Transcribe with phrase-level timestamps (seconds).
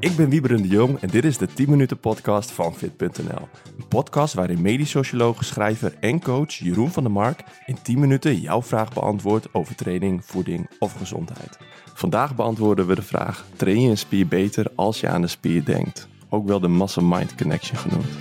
[0.00, 3.48] Ik ben Wieberen de Jong en dit is de 10 minuten podcast van Fit.nl.
[3.78, 8.40] Een podcast waarin medisch socioloog, schrijver en coach Jeroen van der Mark in 10 minuten
[8.40, 11.58] jouw vraag beantwoordt over training, voeding of gezondheid.
[11.94, 15.64] Vandaag beantwoorden we de vraag: train je een spier beter als je aan de spier
[15.64, 16.08] denkt?
[16.28, 18.18] Ook wel de muscle-mind connection genoemd.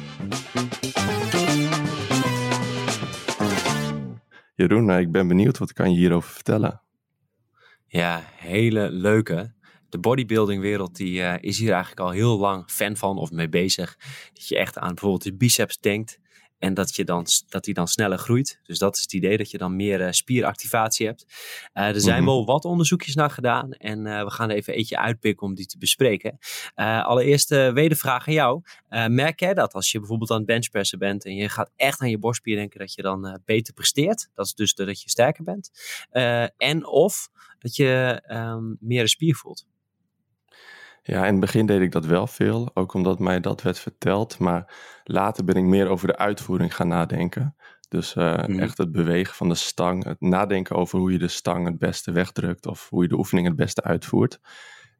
[4.55, 6.81] Jeroen, nou, ik ben benieuwd, wat kan je hierover vertellen?
[7.85, 9.57] Ja, hele leuke.
[9.89, 13.97] De bodybuildingwereld die, uh, is hier eigenlijk al heel lang fan van of mee bezig.
[14.33, 16.19] Dat je echt aan bijvoorbeeld de biceps denkt.
[16.59, 18.59] En dat, je dan, dat die dan sneller groeit.
[18.63, 21.25] Dus dat is het idee dat je dan meer uh, spieractivatie hebt.
[21.73, 22.25] Uh, er zijn mhm.
[22.25, 23.71] wel wat onderzoekjes naar gedaan.
[23.71, 26.37] En uh, we gaan er even eentje uitpikken om die te bespreken.
[26.75, 28.61] allereerst wedervraag aan jou.
[29.07, 31.25] merk jij dat als je bijvoorbeeld aan het benchpressen bent.
[31.25, 34.29] En je gaat echt aan je borstspier denken dat je dan beter presteert.
[34.33, 35.71] Dat is dus dat je sterker bent.
[36.57, 39.65] en of dat je um, meer een spier voelt.
[41.09, 44.39] Ja, in het begin deed ik dat wel veel, ook omdat mij dat werd verteld.
[44.39, 47.55] Maar later ben ik meer over de uitvoering gaan nadenken.
[47.87, 51.65] Dus uh, echt het bewegen van de stang, het nadenken over hoe je de stang
[51.65, 54.39] het beste wegdrukt of hoe je de oefening het beste uitvoert.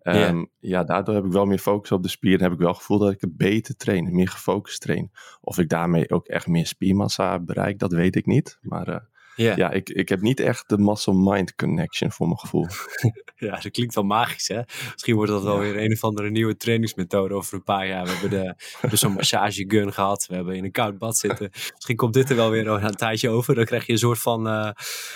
[0.04, 2.68] Um, Ja, daardoor heb ik wel meer focus op de spier en heb ik wel
[2.68, 5.12] het gevoel dat ik het beter train, meer gefocust train.
[5.42, 8.58] Of ik daarmee ook echt meer spiermassa bereik, dat weet ik niet.
[8.62, 8.96] Maar uh,
[9.42, 12.68] ja, ja ik, ik heb niet echt de muscle-mind connection voor mijn gevoel.
[13.36, 14.62] ja, dat klinkt wel magisch hè.
[14.92, 18.04] Misschien wordt dat wel weer een of andere nieuwe trainingsmethode over een paar jaar.
[18.04, 18.56] We hebben, de,
[18.90, 20.26] we zo'n massagegun gehad.
[20.28, 21.50] We hebben in een koud bad zitten.
[21.74, 23.56] Misschien komt dit er wel weer een tijdje over.
[23.56, 24.72] Dan krijg je een soort van, uh,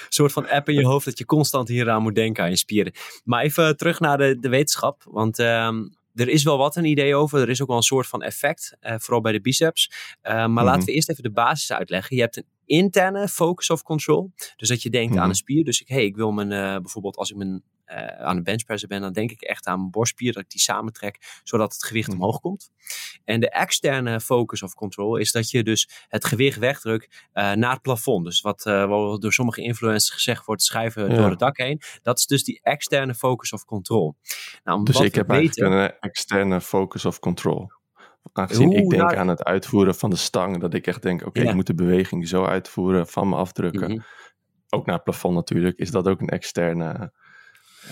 [0.10, 2.94] soort van app in je hoofd dat je constant hieraan moet denken aan je spieren.
[3.24, 5.04] Maar even terug naar de, de wetenschap.
[5.10, 5.40] Want...
[5.40, 7.42] Um, er is wel wat een idee over.
[7.42, 9.92] Er is ook wel een soort van effect, uh, vooral bij de biceps.
[10.24, 12.16] Uh, maar mm laten we eerst even de basis uitleggen.
[12.16, 14.31] Je hebt een interne focus of control.
[14.56, 15.30] Dus dat je denkt aan mhm.
[15.30, 15.64] een spier.
[15.64, 18.89] Dus ik, hey, ik wil mijn, uh, bijvoorbeeld als ik mijn, uh, aan de benchpressen
[18.89, 22.08] ben, dan denk ik echt aan mijn borstspier, dat ik die samentrek, zodat het gewicht
[22.08, 22.17] mhm.
[22.17, 22.72] omhoog komt.
[23.25, 27.71] En de externe focus of control is dat je dus het gewicht wegdrukt uh, naar
[27.71, 28.26] het plafond.
[28.26, 31.82] Dus wat, door sommige influencers gezegd wordt, schrijven door het dak heen.
[32.02, 34.15] Dat is dus die externe focus of control.
[34.64, 37.71] Nou, dus ik heb eigenlijk een externe focus of control.
[38.32, 41.42] Aangezien ik denk nou- aan het uitvoeren van de stang, dat ik echt denk, oké,
[41.42, 43.92] ik moet de beweging zo uitvoeren van me afdrukken.
[43.92, 44.00] Mhm.
[44.70, 47.12] Ook naar het plafond natuurlijk, is dat ook een externe.
[47.86, 47.92] Uh,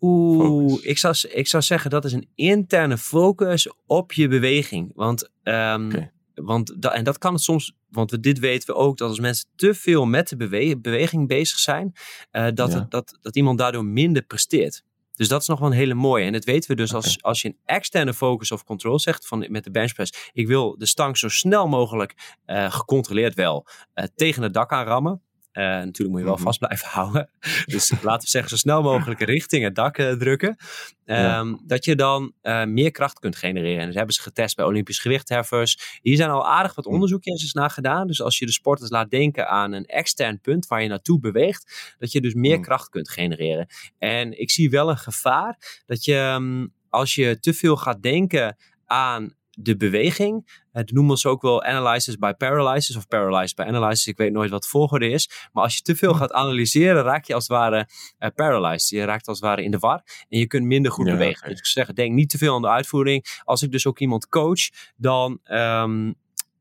[0.00, 4.92] Oeh, ik zou, ik zou zeggen dat is een interne focus op je beweging.
[4.94, 8.96] Want, um, want da, en dat kan het soms, want we, dit weten we ook,
[8.96, 10.36] dat als mensen te veel met de
[10.80, 11.92] beweging bezig zijn,
[12.32, 14.84] uh, dat, het, dat, dat iemand daardoor minder presteert.
[15.16, 16.24] Dus dat is nog wel een hele mooie.
[16.24, 19.46] En dat weten we dus als, als je een externe focus of control zegt van,
[19.48, 20.30] met de benchpress.
[20.32, 25.22] Ik wil de stang zo snel mogelijk uh, gecontroleerd wel uh, tegen het dak aanrammen.
[25.56, 26.42] Uh, natuurlijk moet je wel mhm.
[26.42, 27.28] vast blijven houden.
[27.64, 30.56] Dus laten we zeggen, zo snel mogelijk richting het dak uh, drukken.
[31.04, 33.80] Um, Dat je dan uh, meer kracht kunt genereren.
[33.80, 35.98] En dat hebben ze getest bij Olympisch gewichtheffers.
[36.02, 38.06] Hier zijn al aardig wat onderzoekjes naar gedaan.
[38.06, 41.94] Dus als je de sporters laat denken aan een extern punt waar je naartoe beweegt,
[41.98, 42.64] dat je dus meer mhm.
[42.64, 43.66] kracht kunt genereren.
[43.98, 48.56] En ik zie wel een gevaar dat je, um, als je te veel gaat denken
[48.86, 50.64] aan de beweging.
[50.72, 54.06] Het noemen ze ook wel analysis by paralysis of paralysis by analysis.
[54.06, 55.48] Ik weet nooit wat volgorde is.
[55.52, 56.18] Maar als je te veel hm.
[56.18, 58.88] gaat analyseren, raak je als het ware uh, paralyzed.
[58.88, 61.48] Je raakt als het ware in de war en je kunt minder goed bewegen.
[61.48, 63.40] Dus ik zeg, denk niet te veel aan de uitvoering.
[63.44, 66.14] Als ik dus ook iemand coach, dan um,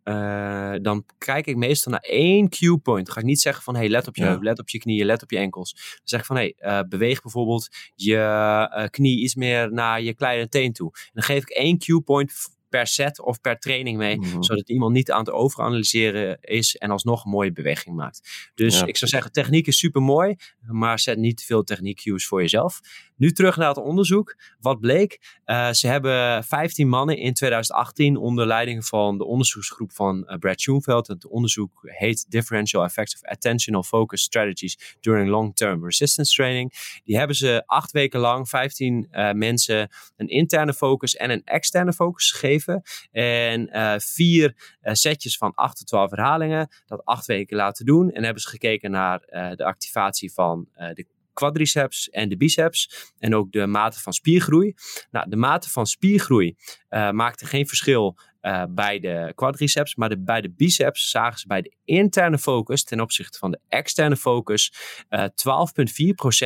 [0.04, 3.06] uh, dan kijk ik meestal naar één cue point.
[3.06, 5.06] Dan ga ik niet zeggen van hey, let op je heup, let op je knieën,
[5.06, 5.74] let op je enkels.
[5.74, 10.14] Dan zeg ik van hey, uh, beweeg bijvoorbeeld je uh, knie iets meer naar je
[10.14, 10.92] kleine teen toe.
[10.94, 12.34] En dan geef ik één cue point
[12.76, 14.18] per set of per training mee.
[14.18, 14.42] Mhm.
[14.42, 18.50] Zodat iemand niet aan het overanalyseren is en alsnog een mooie beweging maakt.
[18.56, 22.28] Dus ik zou zeggen, techniek is super mooi, maar zet niet te veel techniek cues
[22.28, 22.82] voor jezelf.
[23.18, 24.36] Nu terug naar het onderzoek.
[24.60, 25.40] Wat bleek?
[25.46, 30.62] Uh, ze hebben 15 mannen in 2018 onder leiding van de onderzoeksgroep van uh, Brad
[30.62, 31.08] Schoenfeld.
[31.08, 36.74] Het onderzoek heet Differential Effects of Attentional Focus Strategies During Long-Term Resistance Training.
[37.04, 41.44] Die hebben ze acht weken lang 15 uh, eh, mensen een interne focus en een
[41.44, 42.65] externe focus gegeven.
[43.12, 43.70] En
[44.02, 46.70] vier setjes van 8 tot 12 herhalingen.
[46.86, 48.12] Dat acht weken laten doen.
[48.12, 49.20] En hebben ze gekeken naar
[49.56, 53.12] de activatie van de quadriceps en de biceps.
[53.20, 54.74] En ook de mate van spiergroei.
[55.12, 56.56] Nou, de mate van spiergroei
[56.90, 59.96] uh, maakte geen verschil uh, bij de quadriceps.
[59.96, 63.60] Maar de, bij de biceps zagen ze bij de interne focus ten opzichte van de
[63.68, 64.74] externe focus
[65.10, 65.30] uh, eh,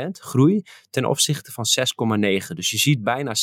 [0.04, 2.48] 12,4% groei ten opzichte van 6,9%.
[2.54, 3.34] Dus je ziet bijna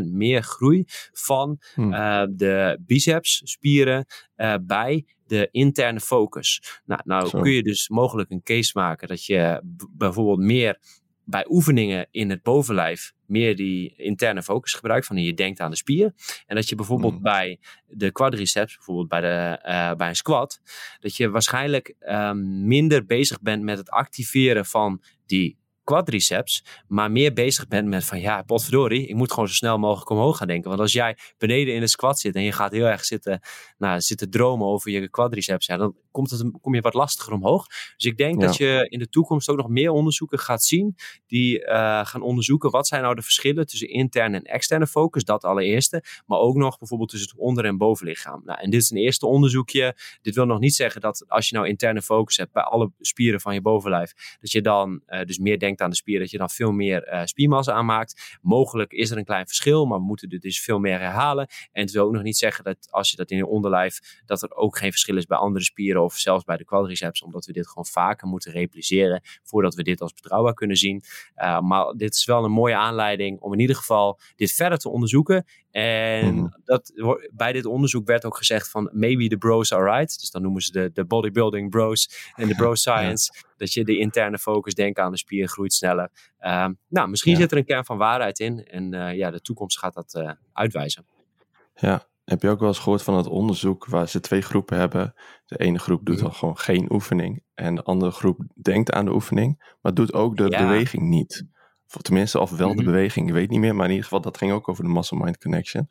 [0.00, 1.90] 6% meer groei van hmm.
[2.36, 4.06] de biceps spieren
[4.60, 6.80] bij de interne focus.
[6.84, 9.60] Nou, nou kun je dus mogelijk een case maken dat je
[9.90, 10.78] bijvoorbeeld meer
[11.24, 15.76] bij oefeningen in het bovenlijf meer die interne focus gebruikt, van je denkt aan de
[15.76, 16.12] spier.
[16.46, 17.22] En dat je bijvoorbeeld mm.
[17.22, 20.60] bij de quadriceps, bijvoorbeeld bij, de, uh, bij een squat,
[21.00, 27.32] dat je waarschijnlijk um, minder bezig bent met het activeren van die quadriceps, maar meer
[27.32, 30.68] bezig bent met van ja, potverdorie, ik moet gewoon zo snel mogelijk omhoog gaan denken.
[30.68, 33.40] Want als jij beneden in de squat zit en je gaat heel erg zitten,
[33.78, 37.66] nou, zitten dromen over je quadriceps, ja, dan komt het, kom je wat lastiger omhoog.
[37.66, 40.96] Dus ik denk dat je in de toekomst ook nog meer onderzoeken gaat zien
[41.26, 45.44] die uh, gaan onderzoeken wat zijn nou de verschillen tussen interne en externe focus, dat
[45.44, 48.42] allereerste, maar ook nog bijvoorbeeld tussen het onder- en bovenlichaam.
[48.44, 49.96] Nou, en dit is een eerste onderzoekje.
[50.22, 53.40] Dit wil nog niet zeggen dat als je nou interne focus hebt bij alle spieren
[53.40, 56.38] van je bovenlijf, dat je dan uh, dus meer denkt aan de spier, dat je
[56.38, 58.38] dan veel meer uh, spiermassa aanmaakt.
[58.40, 61.46] Mogelijk is er een klein verschil, maar we moeten dit dus veel meer herhalen.
[61.72, 64.42] En het wil ook nog niet zeggen dat als je dat in je onderlijf, dat
[64.42, 67.52] er ook geen verschil is bij andere spieren of zelfs bij de quadriceps, omdat we
[67.52, 71.02] dit gewoon vaker moeten repliceren voordat we dit als betrouwbaar kunnen zien.
[71.36, 74.88] Uh, maar dit is wel een mooie aanleiding om in ieder geval dit verder te
[74.88, 75.46] onderzoeken.
[75.70, 76.48] En mhm.
[76.64, 76.92] dat,
[77.32, 80.20] bij dit onderzoek werd ook gezegd van maybe the bros are right.
[80.20, 83.32] Dus dan noemen ze de, de bodybuilding bros en de bro science.
[83.56, 86.10] Dat je de interne focus, denken aan de spier, groeit sneller.
[86.40, 88.64] Uh, nou, misschien zit er een kern van waarheid in.
[88.64, 91.06] En uh, ja, de toekomst gaat dat uh, uitwijzen.
[91.74, 95.14] Ja, heb je ook wel eens gehoord van het onderzoek waar ze twee groepen hebben?
[95.46, 97.42] De ene groep doet dan gewoon geen oefening.
[97.54, 101.46] En de andere groep denkt aan de oefening, maar doet ook de beweging niet.
[101.94, 102.84] Of tenminste, of wel de mhm.
[102.84, 103.74] beweging, ik weet niet meer.
[103.74, 105.90] Maar in ieder geval, dat ging ook over de muscle-mind connection.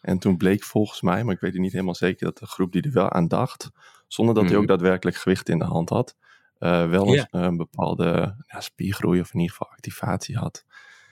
[0.00, 2.72] En toen bleek volgens mij, maar ik weet het niet helemaal zeker, dat de groep
[2.72, 3.70] die er wel aan dacht,
[4.06, 4.70] zonder dat hij ook mhm.
[4.70, 6.16] daadwerkelijk gewicht in de hand had,
[6.58, 10.64] uh, wel een, bepaalde ja, spiergroei of in ieder geval activatie had.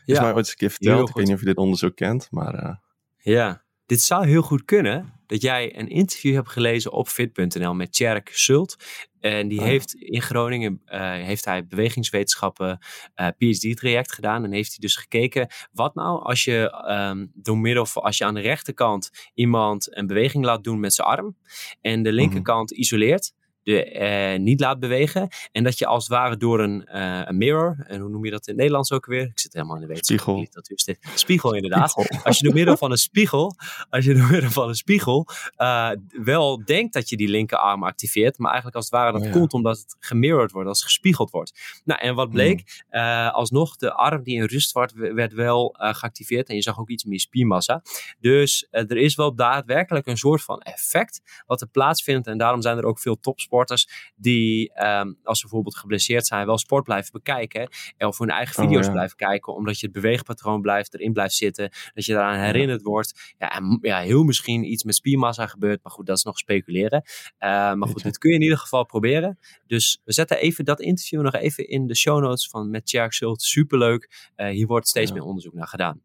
[0.04, 0.14] Ja.
[0.14, 1.08] Is mij ooit eens een keer verteld.
[1.08, 2.54] Ik weet niet of je dit onderzoek kent, maar...
[2.54, 2.74] Uh,
[3.16, 7.92] ja, dit zou heel goed kunnen dat jij een interview hebt gelezen op fit.nl met
[7.92, 8.76] Tjerk Sult.
[9.20, 9.64] En die oh.
[9.64, 14.44] heeft in Groningen uh, heeft hij bewegingswetenschappen uh, eh, PhD-traject gedaan.
[14.44, 18.24] En heeft hij dus gekeken, wat nou als je um, door middel van, als je
[18.24, 21.36] aan de rechterkant iemand een beweging laat doen met zijn arm.
[21.80, 22.18] En de mhm.
[22.18, 25.28] linkerkant isoleert de, eh, niet laat bewegen.
[25.52, 28.30] En dat je als het ware door een, uh, een mirror, en hoe noem je
[28.30, 29.22] dat in het Nederlands ook weer?
[29.22, 30.18] Ik zit helemaal in de wetenschap.
[30.18, 31.04] Spiegel.
[31.14, 31.94] Spiegel, inderdaad.
[32.24, 33.54] Als je door middel van een spiegel,
[33.90, 35.26] als je door middel van een spiegel
[35.56, 35.90] uh,
[36.22, 39.52] wel denkt dat je die linkerarm activeert, maar eigenlijk als het ware dat oh, komt
[39.52, 41.80] omdat het gemirrored wordt, als het gespiegeld wordt.
[41.84, 42.34] Nou, en wat hmm.
[42.34, 42.84] bleek?
[42.90, 46.90] Uh, alsnog, de arm die in rust wordt, werd wel geactiveerd en je zag ook
[46.90, 47.82] iets meer spiermassa.
[48.20, 52.78] Dus er is wel daadwerkelijk een soort van effect wat er plaatsvindt en daarom zijn
[52.78, 57.12] er ook veel tops sporters die, um, als ze bijvoorbeeld geblesseerd zijn, wel sport blijven
[57.12, 57.68] bekijken.
[57.98, 61.70] Of hun eigen oh, video's blijven kijken, omdat je het beweegpatroon blijft, erin blijft zitten.
[61.94, 63.34] Dat je daaraan herinnerd wordt.
[63.38, 67.02] Ja, en, ja, heel misschien iets met spiermassa gebeurt, maar goed, dat is nog speculeren.
[67.04, 69.38] Uh, maar goed, dit kun je in ieder geval proberen.
[69.66, 73.12] Dus we zetten even dat interview nog even in de show notes van met Tjerk
[73.12, 73.42] Schult.
[73.42, 74.30] Superleuk.
[74.36, 76.02] Uh, hier wordt steeds meer onderzoek naar gedaan.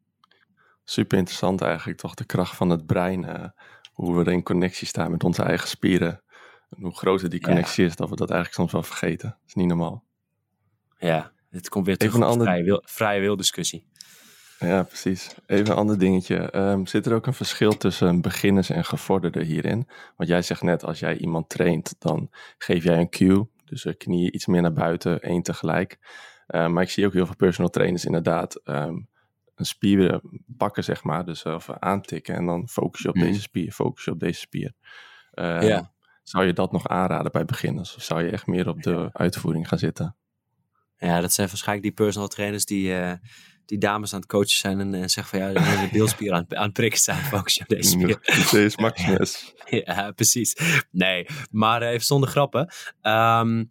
[0.84, 2.14] Super interessant eigenlijk, toch?
[2.14, 3.24] De kracht van het brein.
[3.24, 3.48] Uh,
[3.94, 6.24] hoe we in connectie staan met onze eigen spieren
[6.70, 9.30] hoe groter die connectie is, dat we dat eigenlijk soms wel vergeten.
[9.30, 10.04] Dat is niet normaal.
[10.98, 13.88] Ja, het komt weer terug Even een vrije, wil, vrije wil discussie.
[14.60, 15.36] Ja, precies.
[15.46, 16.56] Even een ander dingetje.
[16.56, 19.88] Um, zit er ook een verschil tussen beginners en gevorderden hierin?
[20.16, 23.48] Want jij zegt net, als jij iemand traint, dan geef jij een cue.
[23.66, 26.00] Dus knieën iets meer naar buiten, één tegelijk.
[26.48, 29.08] Um, maar ik zie ook heel veel personal trainers inderdaad um,
[29.56, 30.22] een spier
[30.58, 31.26] pakken, zeg maar.
[31.26, 33.26] Dus of aantikken en dan focus je op mhm.
[33.26, 34.74] deze spier, focus je op deze spier.
[35.34, 35.94] ja.
[36.26, 37.96] Zou je dat nog aanraden bij beginners?
[37.96, 40.16] Of zou je echt meer op de uitvoering gaan zitten?
[40.98, 43.12] Ja, dat zijn waarschijnlijk die personal trainers die, uh,
[43.66, 46.64] die dames aan het coachen zijn en, en zeggen van ja, de beeldspier aan, aan
[46.64, 47.24] het prikken zijn.
[47.34, 48.20] Focus op deze spier.
[48.52, 49.54] Deze Maximus.
[49.86, 50.58] ja, precies.
[50.92, 52.74] Nee, maar uh, even zonder grappen.
[53.02, 53.70] Um,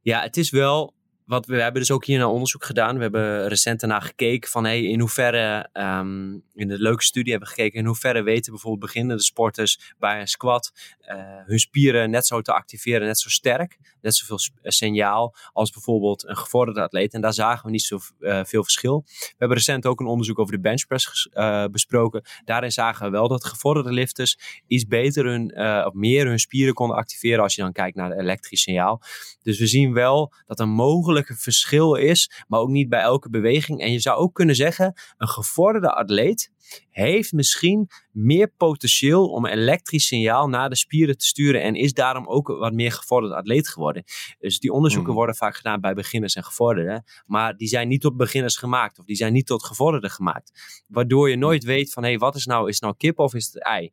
[0.00, 0.94] ja, het is wel
[1.26, 2.96] wat we, hebben dus ook hier een onderzoek gedaan.
[2.96, 7.48] We hebben recent daarna gekeken van hey, in hoeverre, um, in de leuke studie hebben
[7.48, 11.14] we gekeken in hoeverre weten bijvoorbeeld beginnende sporters bij een squat uh,
[11.46, 16.28] hun spieren net zo te activeren, net zo sterk, net zoveel eh, signaal als bijvoorbeeld
[16.28, 17.14] een gevorderde atleet.
[17.14, 19.04] En daar zagen we niet zo uh, veel verschil.
[19.06, 22.22] We hebben recent ook een onderzoek over de benchpress uh, besproken.
[22.44, 25.56] Daarin zagen we wel dat gevorderde lifters iets beter hun,
[25.86, 29.02] of meer hun spieren konden activeren als je dan kijkt naar het elektrisch signaal.
[29.42, 33.80] Dus we zien wel dat er mogelijk verschil is, maar ook niet bij elke beweging.
[33.80, 36.50] En je zou ook kunnen zeggen, een gevorderde atleet
[36.90, 41.92] heeft misschien meer potentieel om een elektrisch signaal naar de spieren te sturen en is
[41.92, 44.04] daarom ook wat meer gevorderd atleet geworden.
[44.38, 45.18] Dus die onderzoeken hmm.
[45.18, 49.04] worden vaak gedaan bij beginners en gevorderden, maar die zijn niet tot beginners gemaakt of
[49.04, 50.82] die zijn niet tot gevorderden gemaakt.
[50.86, 53.34] Waardoor je nooit weet van hé, hey, wat is nou, is het nou kip of
[53.34, 53.90] is het ei?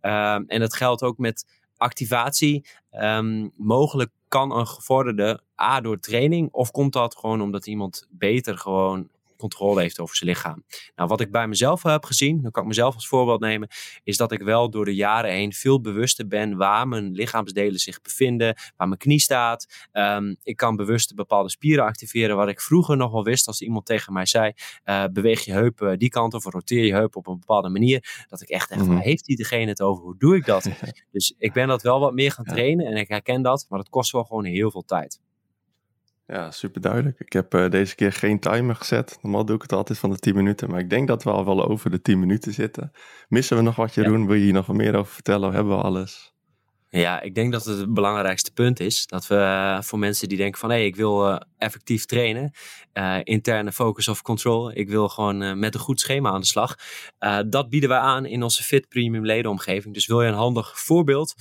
[0.00, 2.66] Um, en dat geldt ook met activatie.
[2.92, 8.58] Um, mogelijk kan een gevorderde A door training of komt dat gewoon omdat iemand beter
[8.58, 9.08] gewoon
[9.42, 10.64] controle heeft over zijn lichaam.
[10.94, 13.68] Nou, wat ik bij mezelf heb gezien, dan kan ik mezelf als voorbeeld nemen,
[14.04, 18.00] is dat ik wel door de jaren heen veel bewuster ben waar mijn lichaamsdelen zich
[18.00, 19.88] bevinden, waar mijn knie staat.
[19.92, 23.86] Ehm, ik kan bewust bepaalde spieren activeren, wat ik vroeger nog wel wist als iemand
[23.86, 24.52] tegen mij zei,
[24.84, 28.40] uh, beweeg je heup die kant of roteer je heup op een bepaalde manier, dat
[28.40, 30.04] ik echt echt, mm heeft die degene het over?
[30.04, 30.68] Hoe doe ik dat?
[31.12, 33.88] dus ik ben dat wel wat meer gaan trainen en ik herken dat, maar dat
[33.88, 35.20] kost wel gewoon heel veel tijd.
[36.32, 37.20] Ja, super duidelijk.
[37.20, 39.18] Ik heb uh, deze keer geen timer gezet.
[39.22, 41.44] Normaal doe ik het altijd van de 10 minuten, maar ik denk dat we al
[41.44, 42.92] wel over de 10 minuten zitten.
[43.28, 44.20] Missen we nog wat, Jeroen?
[44.20, 44.26] Ja.
[44.26, 45.52] Wil je hier nog wat meer over vertellen?
[45.52, 46.31] Hebben we alles?
[46.94, 49.06] Ja, ik denk dat het het belangrijkste punt is.
[49.06, 52.52] Dat we eh, voor mensen die denken van hé, hey, ik wil uh, effectief trainen.
[52.94, 54.72] Uh, interne focus of control.
[54.76, 56.76] Ik wil gewoon met een goed schema aan de slag.
[57.46, 59.94] dat bieden wij aan in onze Fit Premium ledenomgeving.
[59.94, 61.34] Dus wil je een handig voorbeeld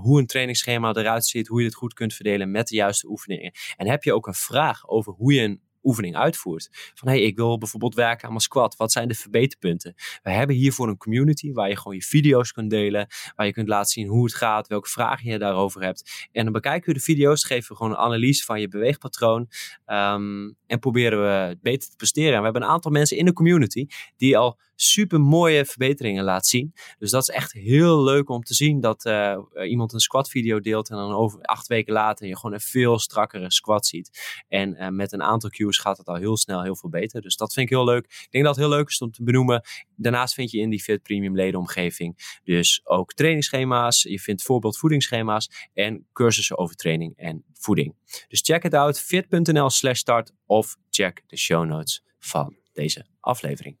[0.00, 1.48] hoe een trainingsschema eruit ziet.
[1.48, 3.52] Hoe je het goed kunt verdelen met de juiste oefeningen.
[3.76, 6.68] En heb je ook een vraag over hoe je een oefening uitvoert.
[6.94, 8.76] Van hey, ik wil bijvoorbeeld werken aan mijn squat.
[8.76, 9.94] Wat zijn de verbeterpunten?
[10.22, 13.06] We hebben hiervoor een community waar je gewoon je video's kunt delen.
[13.36, 16.28] Waar je kunt laten zien hoe het gaat, welke vragen je daarover hebt.
[16.32, 19.48] En dan bekijken we de video's, geven we gewoon een analyse van je beweegpatroon.
[19.86, 22.32] Um, en proberen we beter te presteren.
[22.32, 23.86] En we hebben een aantal mensen in de community
[24.16, 26.74] die al super mooie verbeteringen laat zien.
[26.98, 29.36] Dus dat is echt heel leuk om te zien dat uh,
[29.68, 32.98] iemand een squat video deelt en dan over acht weken later je gewoon een veel
[32.98, 34.42] strakkere squat ziet.
[34.48, 37.20] En uh, met een aantal cues gaat het al heel snel heel veel beter.
[37.20, 38.04] Dus dat vind ik heel leuk.
[38.04, 39.62] Ik denk dat het heel leuk is om te benoemen.
[39.96, 44.02] Daarnaast vind je in die Fit Premium ledenomgeving dus ook trainingsschema's.
[44.02, 47.94] Je vindt voorbeeld voedingsschema's en cursussen over training en voeding.
[48.28, 53.78] Dus check het out, fit.nl slash start of check de show notes van deze aflevering.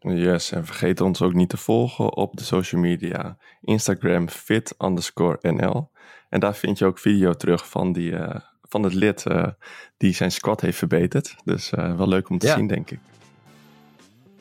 [0.00, 3.38] Yes, en vergeet ons ook niet te volgen op de social media.
[3.60, 5.90] Instagram fit underscore nl.
[6.28, 9.46] En daar vind je ook video terug van, die, uh, van het lid uh,
[9.96, 11.36] die zijn squat heeft verbeterd.
[11.44, 13.00] Dus uh, wel leuk om te zien, denk ik.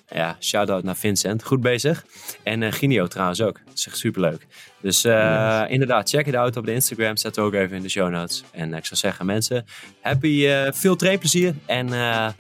[0.10, 1.44] Ja, shout-out naar Vincent.
[1.44, 2.06] Goed bezig.
[2.44, 3.62] En uh, Ginio trouwens ook.
[3.66, 4.48] Dat is echt superleuk.
[4.82, 7.18] Dus uh, inderdaad, check het out op de Instagram.
[7.18, 8.44] Zet het ook even in de show notes.
[8.52, 9.66] En ik zou zeggen, mensen,
[10.02, 11.54] happy, uh, veel trainplezier.
[11.66, 11.90] En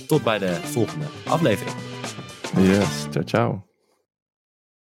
[0.07, 1.75] tot bij de volgende aflevering.
[2.57, 3.66] Yes, ciao ciao.